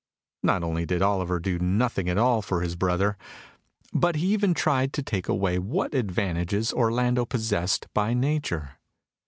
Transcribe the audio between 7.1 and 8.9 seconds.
possessed by nature.